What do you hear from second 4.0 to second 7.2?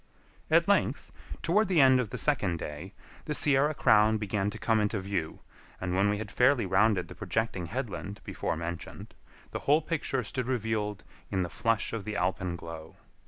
began to come into view, and when we had fairly rounded the